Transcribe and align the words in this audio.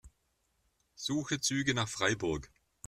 Suche 0.95 1.39
Züge 1.39 1.75
nach 1.75 1.87
Freiburg. 1.87 2.49